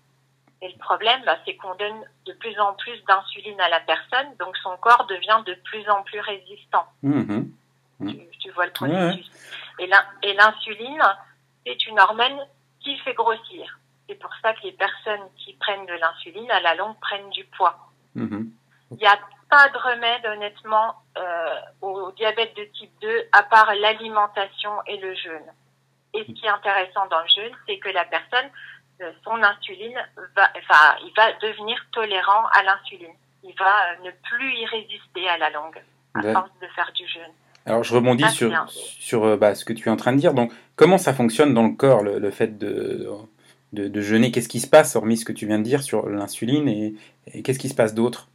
Et 0.62 0.69
le 0.69 0.77
problème, 0.79 1.21
bah, 1.25 1.38
c'est 1.45 1.55
qu'on 1.55 1.75
donne 1.75 2.03
de 2.25 2.33
plus 2.33 2.59
en 2.59 2.74
plus 2.74 3.00
d'insuline 3.05 3.62
à 3.62 3.69
la 3.69 3.79
personne, 3.81 4.36
donc 4.39 4.57
son 4.57 4.75
corps 4.77 5.05
devient 5.05 5.43
de 5.45 5.53
plus 5.65 5.88
en 5.89 6.01
plus 6.03 6.19
résistant. 6.19 6.86
Mhm. 7.03 7.51
Tu, 8.00 8.19
tu 8.39 8.51
vois 8.51 8.65
le 8.65 8.71
processus. 8.71 9.29
Et 9.79 10.33
l'insuline, 10.33 11.03
c'est 11.65 11.88
une 11.88 12.00
hormone 12.00 12.39
qui 12.79 12.97
fait 13.00 13.13
grossir. 13.13 13.77
C'est 14.07 14.15
pour 14.15 14.31
ça 14.41 14.53
que 14.53 14.61
les 14.63 14.71
personnes 14.71 15.27
qui 15.37 15.53
prennent 15.53 15.85
de 15.85 15.93
l'insuline, 15.93 16.49
à 16.51 16.61
la 16.61 16.75
longue, 16.75 16.95
prennent 17.01 17.29
du 17.31 17.43
poids. 17.45 17.77
Mhm. 18.15 18.51
Il 18.91 18.97
n'y 18.97 19.05
a 19.05 19.19
pas 19.49 19.67
de 19.69 19.77
remède, 19.77 20.25
honnêtement, 20.25 20.95
euh, 21.17 21.55
au 21.81 22.11
diabète 22.13 22.55
de 22.55 22.63
type 22.77 22.91
2, 23.01 23.27
à 23.33 23.43
part 23.43 23.73
l'alimentation 23.75 24.71
et 24.85 24.97
le 24.97 25.13
jeûne. 25.15 25.45
Et 26.13 26.19
ce 26.25 26.31
qui 26.31 26.45
est 26.45 26.49
intéressant 26.49 27.05
dans 27.07 27.19
le 27.21 27.27
jeûne, 27.27 27.53
c'est 27.67 27.79
que 27.79 27.89
la 27.89 28.05
personne, 28.05 28.49
euh, 29.01 29.11
son 29.23 29.41
insuline, 29.43 29.97
va, 30.35 30.49
enfin, 30.57 30.95
il 31.05 31.11
va 31.15 31.33
devenir 31.33 31.77
tolérant 31.91 32.45
à 32.53 32.63
l'insuline. 32.63 33.13
Il 33.43 33.53
va 33.59 33.91
euh, 33.91 34.05
ne 34.05 34.11
plus 34.11 34.53
y 34.55 34.65
résister 34.65 35.27
à 35.29 35.37
la 35.37 35.49
longue, 35.49 35.81
à 36.15 36.21
force 36.33 36.51
de 36.61 36.67
faire 36.67 36.91
du 36.93 37.05
jeûne. 37.07 37.31
Alors, 37.65 37.83
je 37.83 37.93
rebondis 37.93 38.23
Ah, 38.25 38.29
sur, 38.29 38.49
bien. 38.49 38.65
sur 38.67 39.37
bah, 39.37 39.53
ce 39.53 39.65
que 39.65 39.73
tu 39.73 39.89
es 39.89 39.91
en 39.91 39.97
train 39.97 40.13
de 40.13 40.17
dire. 40.17 40.33
Donc, 40.33 40.53
comment 40.77 40.97
ça 40.97 41.13
fonctionne 41.13 41.53
dans 41.53 41.67
le 41.67 41.75
corps, 41.75 42.01
le, 42.01 42.17
le 42.17 42.31
fait 42.31 42.57
de, 42.57 43.09
de, 43.74 43.88
de 43.88 44.01
jeûner 44.01 44.31
Qu'est-ce 44.31 44.50
qui 44.50 44.59
se 44.59 44.67
passe, 44.69 44.95
hormis 44.95 45.17
ce 45.17 45.25
que 45.25 45.31
tu 45.33 45.45
viens 45.47 45.59
de 45.59 45.63
dire 45.63 45.81
sur 45.83 46.07
l'insuline 46.09 46.67
Et, 46.67 46.93
et 47.27 47.43
qu'est-ce 47.43 47.59
qui 47.59 47.69
se 47.69 47.75
passe 47.75 47.93
d'autre? 47.93 48.27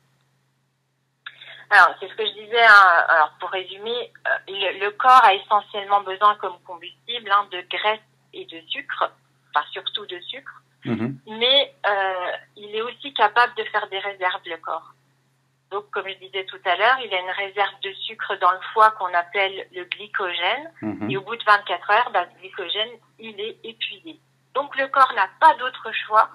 Alors, 1.70 1.94
c'est 2.00 2.08
ce 2.08 2.14
que 2.14 2.26
je 2.26 2.32
disais. 2.32 2.62
hein. 2.64 3.04
Alors, 3.08 3.32
pour 3.40 3.48
résumer, 3.50 4.12
euh, 4.28 4.30
le, 4.48 4.84
le 4.84 4.90
corps 4.90 5.24
a 5.24 5.34
essentiellement 5.34 6.02
besoin 6.02 6.34
comme 6.36 6.58
combustible 6.66 7.30
hein, 7.30 7.48
de 7.50 7.62
graisse 7.70 8.00
et 8.34 8.44
de 8.44 8.60
sucre, 8.68 9.10
enfin 9.54 9.64
surtout 9.72 10.06
de 10.06 10.18
sucre, 10.20 10.52
Mhm. 10.84 11.16
mais 11.28 11.72
euh, 11.88 12.30
il 12.56 12.74
est 12.74 12.82
aussi 12.82 13.14
capable 13.14 13.54
de 13.56 13.62
faire 13.64 13.86
des 13.88 14.00
réserves, 14.00 14.40
le 14.46 14.56
corps. 14.56 14.92
Donc, 15.70 15.88
comme 15.90 16.08
je 16.08 16.14
disais 16.26 16.44
tout 16.46 16.58
à 16.66 16.76
l'heure, 16.76 16.98
il 17.04 17.14
a 17.14 17.20
une 17.20 17.30
réserve 17.30 17.72
de 17.84 17.92
sucre 17.92 18.36
dans 18.40 18.50
le 18.50 18.58
foie 18.74 18.90
qu'on 18.98 19.14
appelle 19.14 19.66
le 19.74 19.84
glycogène. 19.84 20.70
Mhm. 20.82 21.08
Et 21.10 21.16
au 21.16 21.22
bout 21.22 21.36
de 21.36 21.44
24 21.44 21.90
heures, 21.90 22.10
bah, 22.12 22.26
ce 22.34 22.40
glycogène, 22.40 22.90
il 23.20 23.40
est 23.40 23.56
épuisé. 23.64 24.18
Donc, 24.62 24.76
le 24.76 24.86
corps 24.86 25.12
n'a 25.16 25.28
pas 25.40 25.54
d'autre 25.56 25.90
choix 26.06 26.30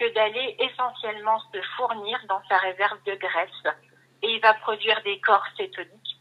que 0.00 0.14
d'aller 0.14 0.56
essentiellement 0.58 1.38
se 1.52 1.60
fournir 1.76 2.18
dans 2.26 2.40
sa 2.48 2.56
réserve 2.56 2.98
de 3.04 3.14
graisse. 3.16 3.74
Et 4.22 4.32
il 4.32 4.40
va 4.40 4.54
produire 4.54 5.02
des 5.02 5.20
corps 5.20 5.44
cétoniques. 5.58 6.16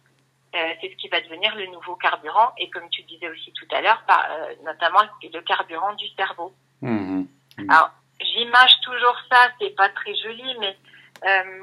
Euh, 0.53 0.73
c'est 0.81 0.89
ce 0.89 0.95
qui 0.97 1.07
va 1.07 1.21
devenir 1.21 1.55
le 1.55 1.67
nouveau 1.67 1.95
carburant. 1.95 2.51
Et 2.57 2.69
comme 2.71 2.89
tu 2.89 3.03
disais 3.03 3.29
aussi 3.29 3.53
tout 3.53 3.67
à 3.71 3.79
l'heure, 3.79 4.03
euh, 4.09 4.55
notamment 4.65 4.99
le 5.23 5.41
carburant 5.43 5.93
du 5.93 6.09
cerveau. 6.17 6.53
Mhm. 6.81 7.25
Alors, 7.69 7.91
j'image 8.19 8.81
toujours 8.81 9.17
ça, 9.31 9.47
c'est 9.61 9.75
pas 9.77 9.87
très 9.87 10.13
joli, 10.13 10.57
mais 10.59 10.77
euh, 11.23 11.61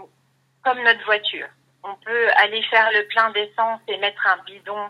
comme 0.65 0.83
notre 0.83 1.05
voiture. 1.05 1.49
On 1.85 1.95
peut 1.97 2.31
aller 2.39 2.63
faire 2.71 2.89
le 2.93 3.07
plein 3.09 3.29
d'essence 3.33 3.81
et 3.89 3.99
mettre 3.99 4.27
un 4.27 4.43
bidon 4.45 4.89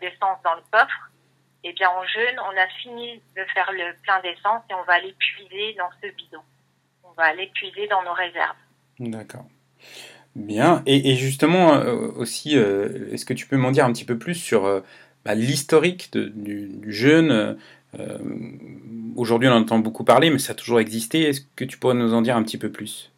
d'essence 0.00 0.38
dans 0.42 0.54
le 0.54 0.62
coffre. 0.72 1.10
Eh 1.64 1.72
bien, 1.72 1.88
en 1.88 2.04
jeûne, 2.06 2.38
on 2.40 2.56
a 2.60 2.66
fini 2.82 3.22
de 3.36 3.44
faire 3.54 3.70
le 3.72 3.94
plein 4.02 4.20
d'essence 4.20 4.62
et 4.70 4.74
on 4.74 4.82
va 4.84 4.94
aller 4.94 5.14
puiser 5.18 5.74
dans 5.78 5.88
ce 6.02 6.08
bidon. 6.14 6.40
On 7.04 7.12
va 7.12 7.24
aller 7.24 7.50
puiser 7.54 7.86
dans 7.88 8.02
nos 8.02 8.12
réserves. 8.12 8.56
D'accord. 8.98 9.46
Bien. 10.36 10.82
Et, 10.86 11.10
et 11.12 11.16
justement, 11.16 11.74
euh, 11.74 12.10
aussi, 12.16 12.56
euh, 12.58 13.10
est-ce 13.12 13.24
que 13.24 13.32
tu 13.34 13.46
peux 13.46 13.56
m'en 13.56 13.70
dire 13.70 13.84
un 13.86 13.92
petit 13.92 14.04
peu 14.04 14.18
plus 14.18 14.34
sur 14.34 14.66
euh, 14.66 14.80
bah, 15.24 15.34
l'historique 15.34 16.12
du, 16.12 16.68
du 16.68 16.92
jeûne 16.92 17.58
Aujourd'hui, 19.16 19.48
on 19.48 19.52
en 19.52 19.60
entend 19.60 19.78
beaucoup 19.78 20.02
parler, 20.02 20.28
mais 20.30 20.38
ça 20.40 20.52
a 20.52 20.56
toujours 20.56 20.80
existé. 20.80 21.22
Est-ce 21.28 21.42
que 21.54 21.64
tu 21.64 21.78
pourrais 21.78 21.94
nous 21.94 22.12
en 22.12 22.22
dire 22.22 22.36
un 22.36 22.42
petit 22.42 22.58
peu 22.58 22.72
plus? 22.72 23.12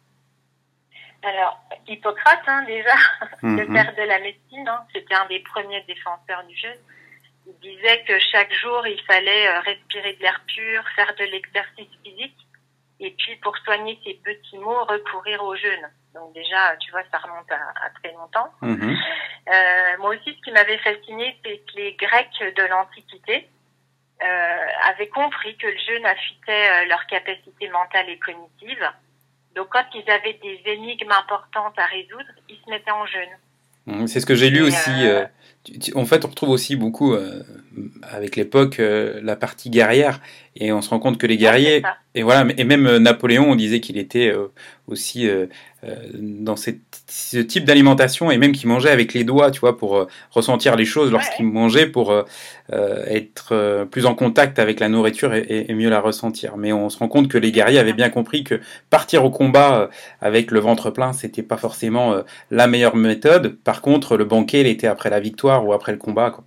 Alors, 1.23 1.59
Hippocrate, 1.87 2.43
hein, 2.45 2.63
déjà, 2.67 2.93
le 3.41 3.65
Mhm. 3.65 3.73
père 3.73 3.95
de 3.95 4.03
la 4.03 4.19
médecine, 4.19 4.67
hein, 4.67 4.85
c'était 4.93 5.15
un 5.15 5.25
des 5.27 5.39
premiers 5.39 5.83
défenseurs 5.87 6.45
du 6.47 6.55
jeûne. 6.55 6.77
Il 7.47 7.59
disait 7.59 8.03
que 8.03 8.19
chaque 8.19 8.53
jour, 8.53 8.85
il 8.85 9.01
fallait 9.03 9.47
euh, 9.47 9.59
respirer 9.61 10.13
de 10.13 10.21
l'air 10.21 10.41
pur, 10.47 10.83
faire 10.95 11.15
de 11.15 11.23
l'exercice 11.23 11.89
physique, 12.03 12.37
et 12.99 13.11
puis 13.11 13.35
pour 13.37 13.57
soigner 13.59 13.99
ses 14.03 14.15
petits 14.15 14.57
maux, 14.57 14.83
recourir 14.83 15.43
au 15.43 15.55
jeûne. 15.55 15.89
Donc 16.13 16.33
déjà, 16.33 16.75
tu 16.77 16.91
vois, 16.91 17.03
ça 17.11 17.19
remonte 17.19 17.49
à, 17.51 17.85
à 17.85 17.89
très 18.01 18.11
longtemps. 18.13 18.51
Mhm. 18.61 18.97
Euh, 19.49 19.97
moi 19.99 20.09
aussi, 20.09 20.35
ce 20.35 20.41
qui 20.41 20.51
m'avait 20.51 20.79
fasciné, 20.79 21.37
c'est 21.43 21.59
que 21.59 21.77
les 21.77 21.93
Grecs 21.93 22.55
de 22.55 22.63
l'Antiquité 22.63 23.47
euh, 24.21 24.67
avaient 24.83 25.09
compris 25.09 25.55
que 25.57 25.67
le 25.67 25.77
jeûne 25.77 26.05
affûtait 26.05 26.85
leur 26.85 27.05
capacité 27.07 27.69
mentale 27.69 28.09
et 28.09 28.19
cognitive. 28.19 28.91
Donc 29.55 29.69
quand 29.69 29.85
ils 29.93 30.09
avaient 30.09 30.33
des 30.33 30.61
énigmes 30.65 31.11
importantes 31.11 31.77
à 31.79 31.85
résoudre, 31.85 32.31
ils 32.49 32.59
se 32.63 32.69
mettaient 32.69 32.91
en 32.91 33.05
jeûne. 33.05 33.37
Mhm, 33.87 34.07
C'est 34.07 34.19
ce 34.19 34.25
que 34.25 34.35
j'ai 34.35 34.49
lu 34.49 34.59
Et, 34.59 34.61
aussi. 34.63 34.89
euh, 34.89 35.23
euh, 35.23 35.25
en 35.95 36.05
fait, 36.05 36.23
on 36.25 36.29
retrouve 36.29 36.49
aussi 36.49 36.75
beaucoup, 36.75 37.13
euh, 37.13 37.41
avec 38.03 38.35
l'époque, 38.35 38.79
euh, 38.79 39.19
la 39.23 39.35
partie 39.35 39.69
guerrière. 39.69 40.21
Et 40.55 40.71
on 40.71 40.81
se 40.81 40.89
rend 40.89 40.99
compte 40.99 41.17
que 41.17 41.27
les 41.27 41.37
guerriers, 41.37 41.83
et 42.15 42.23
voilà, 42.23 42.47
et 42.57 42.63
même 42.63 42.97
Napoléon, 42.97 43.51
on 43.51 43.55
disait 43.55 43.79
qu'il 43.79 43.97
était 43.97 44.29
euh, 44.29 44.47
aussi 44.87 45.27
euh, 45.29 45.47
euh, 45.83 45.95
dans 46.13 46.55
cette- 46.55 47.03
ce 47.07 47.37
type 47.37 47.65
d'alimentation 47.65 48.31
et 48.31 48.37
même 48.37 48.53
qu'il 48.53 48.67
mangeait 48.69 48.89
avec 48.89 49.13
les 49.13 49.23
doigts, 49.23 49.51
tu 49.51 49.59
vois, 49.59 49.77
pour 49.77 49.97
euh, 49.97 50.07
ressentir 50.31 50.75
les 50.75 50.85
choses 50.85 51.11
lorsqu'il 51.11 51.45
mangeait, 51.45 51.87
pour 51.87 52.11
euh, 52.11 52.23
euh, 52.71 53.05
être 53.07 53.85
plus 53.91 54.05
en 54.05 54.15
contact 54.15 54.59
avec 54.59 54.79
la 54.79 54.89
nourriture 54.89 55.33
et, 55.33 55.73
mieux 55.73 55.89
la 55.89 55.99
ressentir. 55.99 56.57
Mais 56.57 56.73
on 56.73 56.89
se 56.89 56.97
rend 56.99 57.07
compte 57.07 57.27
que 57.27 57.37
les 57.37 57.51
guerriers 57.51 57.79
avaient 57.79 57.93
bien 57.93 58.09
compris 58.09 58.43
que 58.43 58.59
partir 58.89 59.23
au 59.25 59.29
combat 59.29 59.89
avec 60.21 60.51
le 60.51 60.59
ventre 60.59 60.89
plein, 60.89 61.13
c'était 61.13 61.43
pas 61.43 61.57
forcément 61.57 62.15
la 62.51 62.67
meilleure 62.67 62.95
méthode. 62.95 63.57
Par 63.63 63.81
contre, 63.81 64.17
le 64.17 64.25
banquet, 64.25 64.61
il 64.61 64.67
était 64.67 64.87
après 64.87 65.09
la 65.09 65.19
victoire 65.19 65.65
ou 65.65 65.73
après 65.73 65.91
le 65.91 65.97
combat. 65.97 66.31
Quoi. 66.31 66.43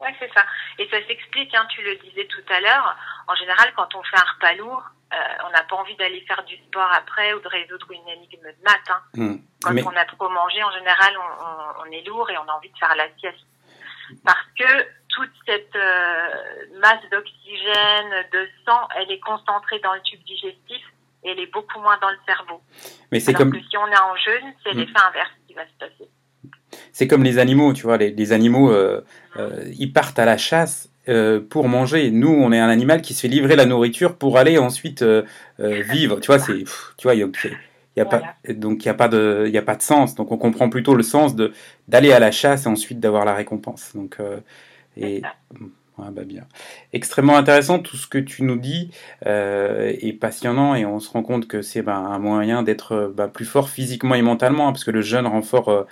Ouais, 0.00 0.14
c'est 0.18 0.30
ça. 0.34 0.44
Et 0.78 0.88
ça 0.90 0.96
s'explique, 1.06 1.54
hein, 1.54 1.66
tu 1.68 1.82
le 1.82 1.96
disais 1.96 2.26
tout 2.26 2.52
à 2.52 2.60
l'heure. 2.60 2.96
En 3.28 3.34
général, 3.34 3.70
quand 3.76 3.94
on 3.94 4.02
fait 4.02 4.16
un 4.16 4.32
repas 4.34 4.54
lourd, 4.54 4.82
euh, 5.12 5.16
on 5.46 5.50
n'a 5.50 5.62
pas 5.64 5.76
envie 5.76 5.96
d'aller 5.96 6.20
faire 6.26 6.42
du 6.44 6.56
sport 6.56 6.88
après 6.96 7.32
ou 7.34 7.40
de 7.40 7.48
résoudre 7.48 7.90
une 7.90 8.08
énigme 8.08 8.42
de 8.42 8.62
maths. 8.64 8.90
Hein. 8.90 9.02
Hmm. 9.14 9.36
Quand 9.62 9.72
Mais- 9.72 9.82
on 9.84 9.96
a 9.96 10.04
trop 10.04 10.28
mangé, 10.28 10.62
en 10.62 10.70
général, 10.72 11.14
on, 11.18 11.44
on- 11.44 11.88
on 11.88 11.90
est 11.92 12.06
lourd 12.06 12.28
et 12.30 12.38
on 12.38 12.48
a 12.48 12.52
envie 12.52 12.70
de 12.70 12.78
faire 12.78 12.94
la 12.96 13.06
sieste. 13.18 13.44
Parce 14.24 14.46
que 14.58 14.86
toute 15.08 15.30
cette 15.46 15.74
euh, 15.76 16.28
masse 16.80 17.02
d'oxygène, 17.10 18.24
de 18.32 18.48
sang, 18.66 18.88
elle 18.96 19.10
est 19.10 19.20
concentrée 19.20 19.78
dans 19.80 19.94
le 19.94 20.00
tube 20.02 20.22
digestif 20.24 20.82
et 21.24 21.30
elle 21.32 21.38
est 21.40 21.52
beaucoup 21.52 21.80
moins 21.80 21.98
dans 21.98 22.10
le 22.10 22.18
cerveau. 22.26 22.60
mais 23.12 23.20
c'est 23.20 23.32
comme 23.34 23.52
que 23.52 23.60
si 23.60 23.76
on 23.76 23.86
est 23.86 23.98
en 23.98 24.16
jeûne, 24.16 24.52
c'est 24.64 24.74
Mm. 24.74 24.78
l'effet 24.78 25.00
inverse 25.08 25.30
qui 25.46 25.54
va 25.54 25.62
se 25.66 25.72
passer. 25.78 26.10
c'est 26.92 27.06
comme 27.08 27.22
les 27.24 27.38
animaux, 27.38 27.72
tu 27.72 27.82
vois. 27.82 27.96
Les, 27.98 28.10
les 28.10 28.32
animaux, 28.32 28.70
euh, 28.72 29.04
euh, 29.36 29.64
ils 29.78 29.92
partent 29.92 30.18
à 30.18 30.24
la 30.24 30.36
chasse. 30.38 30.88
Euh, 31.08 31.40
pour 31.40 31.68
manger, 31.68 32.10
nous, 32.10 32.28
on 32.30 32.52
est 32.52 32.58
un 32.58 32.68
animal 32.68 33.02
qui 33.02 33.14
se 33.14 33.22
fait 33.22 33.28
livrer 33.28 33.56
la 33.56 33.66
nourriture 33.66 34.16
pour 34.16 34.38
aller 34.38 34.58
ensuite 34.58 35.02
euh, 35.02 35.22
euh, 35.60 35.82
vivre. 35.82 36.20
Tu 36.20 36.26
vois, 36.26 36.38
c'est, 36.38 36.64
tu 36.96 37.02
vois, 37.04 37.14
il 37.14 37.20
y 37.20 37.22
a, 37.24 37.28
y 37.96 38.00
a 38.00 38.04
Voilà. 38.04 38.20
pas, 38.44 38.52
donc 38.54 38.84
il 38.84 38.86
y 38.86 38.90
a 38.90 38.94
pas 38.94 39.08
de, 39.08 39.44
il 39.46 39.52
y 39.52 39.58
a 39.58 39.62
pas 39.62 39.76
de 39.76 39.82
sens. 39.82 40.14
Donc 40.14 40.30
on 40.32 40.38
comprend 40.38 40.68
plutôt 40.70 40.94
le 40.94 41.02
sens 41.02 41.34
de 41.36 41.52
d'aller 41.88 42.12
à 42.12 42.18
la 42.20 42.30
chasse 42.32 42.66
et 42.66 42.68
ensuite 42.68 43.00
d'avoir 43.00 43.24
la 43.24 43.34
récompense. 43.34 43.92
Donc 43.94 44.18
euh, 44.20 44.40
et 44.96 45.22
ça. 45.22 45.34
Ouais, 45.98 46.06
bah 46.12 46.24
bien. 46.24 46.46
Extrêmement 46.94 47.36
intéressant 47.36 47.78
tout 47.78 47.96
ce 47.96 48.06
que 48.06 48.18
tu 48.18 48.42
nous 48.44 48.56
dis 48.56 48.90
euh, 49.26 49.92
est 50.00 50.12
passionnant 50.14 50.74
et 50.74 50.86
on 50.86 50.98
se 51.00 51.10
rend 51.10 51.22
compte 51.22 51.46
que 51.48 51.62
c'est 51.62 51.82
ben, 51.82 51.94
un 51.94 52.18
moyen 52.18 52.62
d'être 52.62 53.12
ben, 53.14 53.28
plus 53.28 53.44
fort 53.44 53.68
physiquement 53.70 54.14
et 54.14 54.22
mentalement 54.22 54.68
hein, 54.68 54.72
parce 54.72 54.84
que 54.84 54.90
le 54.92 55.02
jeûne 55.02 55.26
rend 55.26 55.42
fort 55.42 55.86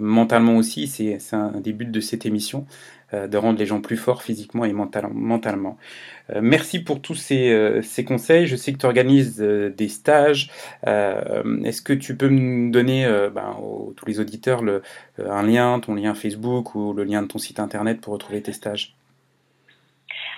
mentalement 0.00 0.56
aussi. 0.56 0.86
C'est 0.88 1.18
c'est 1.20 1.36
un 1.36 1.52
des 1.60 1.72
buts 1.72 1.86
de 1.86 2.00
cette 2.00 2.26
émission 2.26 2.66
de 3.12 3.36
rendre 3.36 3.58
les 3.58 3.66
gens 3.66 3.80
plus 3.80 3.96
forts 3.96 4.22
physiquement 4.22 4.64
et 4.64 4.72
mental- 4.72 5.10
mentalement. 5.12 5.78
Euh, 6.30 6.40
merci 6.42 6.82
pour 6.82 7.02
tous 7.02 7.14
ces, 7.14 7.50
euh, 7.52 7.82
ces 7.82 8.04
conseils. 8.04 8.46
Je 8.46 8.56
sais 8.56 8.72
que 8.72 8.78
tu 8.78 8.86
organises 8.86 9.42
euh, 9.42 9.68
des 9.70 9.88
stages. 9.88 10.50
Euh, 10.86 11.62
Est-ce 11.64 11.82
que 11.82 11.92
tu 11.92 12.16
peux 12.16 12.28
me 12.30 12.70
donner 12.70 13.04
euh, 13.04 13.28
ben, 13.30 13.56
aux 13.60 13.92
tous 13.96 14.06
les 14.06 14.20
auditeurs 14.20 14.62
euh, 14.64 14.80
un 15.18 15.42
lien, 15.42 15.78
ton 15.80 15.94
lien 15.94 16.14
Facebook 16.14 16.74
ou 16.74 16.92
le 16.94 17.04
lien 17.04 17.22
de 17.22 17.28
ton 17.28 17.38
site 17.38 17.60
internet 17.60 18.00
pour 18.00 18.14
retrouver 18.14 18.42
tes 18.42 18.52
stages? 18.52 18.94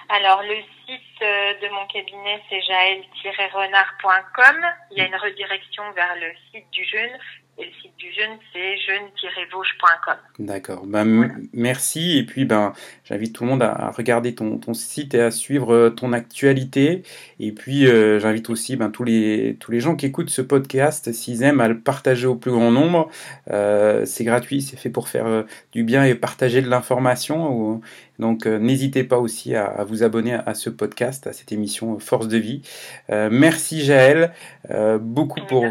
Alors, 0.09 0.43
le 0.43 0.57
site 0.87 1.23
euh, 1.23 1.53
de 1.63 1.69
mon 1.75 1.85
cabinet, 1.87 2.41
c'est 2.49 2.61
jaël-renard.com. 2.63 4.57
Il 4.93 4.99
y 4.99 5.01
a 5.01 5.07
une 5.07 5.17
redirection 5.17 5.83
vers 5.95 6.15
le 6.17 6.29
site 6.53 6.71
du 6.73 6.85
jeûne. 6.85 7.11
Et 7.59 7.65
le 7.65 7.71
site 7.81 7.97
du 7.97 8.13
jeûne, 8.13 8.37
c'est 8.53 8.77
jeûne-vauche.com. 8.79 10.15
D'accord. 10.39 10.85
Ben, 10.87 11.05
Voilà. 11.05 11.35
merci. 11.55 12.19
Et 12.19 12.25
puis, 12.25 12.45
ben, 12.45 12.75
j'invite 13.05 13.35
tout 13.35 13.45
le 13.45 13.51
monde 13.51 13.63
à, 13.63 13.91
regarder 13.91 14.35
ton, 14.35 14.59
ton 14.59 14.75
site 14.75 15.15
et 15.15 15.21
à 15.23 15.31
suivre 15.31 15.73
euh, 15.73 15.91
ton 15.91 16.13
actualité. 16.13 17.03
Et 17.41 17.53
puis, 17.53 17.87
euh, 17.87 18.21
j'invite 18.21 18.51
aussi 18.51 18.77
ben, 18.77 18.91
tous, 18.91 19.05
les, 19.05 19.57
tous 19.59 19.71
les 19.73 19.81
gens 19.81 19.97
qui 19.97 20.05
écoutent 20.05 20.29
ce 20.29 20.43
podcast, 20.43 21.13
s'ils 21.13 21.43
aiment, 21.43 21.61
à 21.61 21.69
le 21.69 21.79
partager 21.81 22.27
au 22.27 22.35
plus 22.35 22.51
grand 22.51 22.71
nombre. 22.71 23.09
Euh, 23.51 24.05
c'est 24.05 24.25
gratuit, 24.25 24.61
c'est 24.61 24.77
fait 24.77 24.91
pour 24.91 25.09
faire 25.09 25.27
euh, 25.27 25.45
du 25.73 25.83
bien 25.83 26.05
et 26.05 26.15
partager 26.15 26.61
de 26.61 26.69
l'information. 26.69 27.81
Donc, 28.19 28.47
euh, 28.47 28.59
n'hésitez 28.59 29.05
pas 29.05 29.19
aussi 29.19 29.55
à, 29.55 29.67
à 29.67 29.85
vous 29.85 30.03
abonner 30.03 30.35
à, 30.35 30.55
ce 30.55 30.71
podcast, 30.71 31.27
à 31.27 31.33
cette 31.33 31.53
émission 31.53 31.95
euh, 31.95 31.99
Force 31.99 32.29
de 32.29 32.39
vie. 32.39 32.63
Euh, 33.11 33.29
merci, 33.31 33.83
Jaël, 33.85 34.33
euh, 34.71 34.99
beaucoup 34.99 35.41
pour 35.49 35.65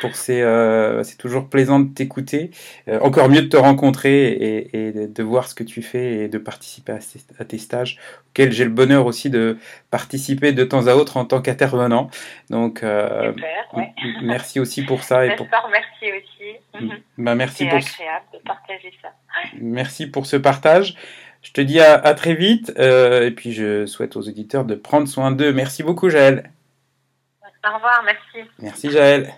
pour 0.00 0.16
ces. 0.16 0.40
euh, 0.40 1.02
c'est 1.02 1.18
toujours 1.18 1.48
plaisant 1.50 1.78
de 1.80 1.92
t'écouter. 1.92 2.50
Euh, 2.88 2.98
encore 3.00 3.28
mieux 3.28 3.42
de 3.42 3.48
te 3.48 3.56
rencontrer 3.58 4.28
et, 4.28 4.88
et 4.88 5.06
de, 5.06 5.22
voir 5.22 5.48
ce 5.48 5.54
que 5.54 5.64
tu 5.64 5.82
fais 5.82 6.24
et 6.24 6.28
de 6.28 6.38
participer 6.38 6.92
à, 6.92 7.00
ces- 7.00 7.20
à 7.38 7.44
tes 7.44 7.58
stages, 7.58 7.98
auxquels 8.30 8.52
j'ai 8.52 8.64
le 8.64 8.70
bonheur 8.70 9.04
aussi 9.06 9.28
de 9.28 9.58
participer 9.90 10.52
de 10.52 10.64
temps 10.64 10.86
à 10.86 10.94
autre 10.94 11.18
en 11.18 11.24
tant 11.26 11.42
qu'intervenant. 11.42 12.08
Donc, 12.48 12.82
euh, 12.82 13.32
Super, 13.34 13.66
ouais. 13.74 13.92
m- 14.02 14.14
merci 14.22 14.60
aussi 14.60 14.82
pour 14.82 15.02
ça 15.02 15.26
et 15.26 15.36
pour. 15.36 15.46
J'espère, 15.46 15.68
merci 15.70 16.06
aussi. 16.06 16.92
Bah, 17.18 17.34
merci 17.34 17.56
C'est 17.58 17.68
pour, 17.68 17.76
agréable 17.78 18.24
de 18.32 18.38
partager 18.38 18.92
ça. 19.02 19.08
merci 19.60 20.06
pour 20.06 20.24
ce 20.26 20.36
partage. 20.36 20.96
Je 21.42 21.52
te 21.52 21.60
dis 21.60 21.80
à, 21.80 21.94
à 21.94 22.14
très 22.14 22.34
vite 22.34 22.72
euh, 22.78 23.26
et 23.26 23.30
puis 23.32 23.52
je 23.52 23.84
souhaite 23.86 24.16
aux 24.16 24.28
auditeurs 24.28 24.64
de 24.64 24.74
prendre 24.74 25.08
soin 25.08 25.32
d'eux. 25.32 25.52
Merci 25.52 25.82
beaucoup, 25.82 26.08
Jaël. 26.08 26.50
Au 27.64 27.74
revoir, 27.74 28.02
merci. 28.04 28.48
Merci 28.58 28.90
Jaël. 28.90 29.34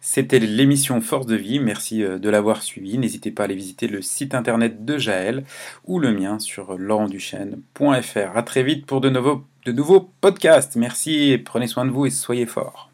C'était 0.00 0.38
l'émission 0.38 1.00
Force 1.02 1.26
de 1.26 1.36
vie, 1.36 1.60
merci 1.60 2.02
euh, 2.02 2.18
de 2.18 2.30
l'avoir 2.30 2.62
suivi. 2.62 2.96
N'hésitez 2.96 3.30
pas 3.30 3.42
à 3.42 3.44
aller 3.44 3.54
visiter 3.54 3.86
le 3.86 4.00
site 4.00 4.34
internet 4.34 4.84
de 4.84 4.98
Jaël 4.98 5.44
ou 5.84 5.98
le 5.98 6.10
mien 6.10 6.38
sur 6.38 6.78
laurentduchesne.fr. 6.78 8.36
À 8.36 8.42
très 8.42 8.62
vite 8.62 8.86
pour 8.86 9.00
de 9.00 9.10
nouveaux, 9.10 9.44
de 9.66 9.72
nouveaux 9.72 10.10
podcasts. 10.20 10.76
Merci, 10.76 11.40
prenez 11.44 11.66
soin 11.66 11.84
de 11.84 11.90
vous 11.90 12.06
et 12.06 12.10
soyez 12.10 12.46
forts. 12.46 12.89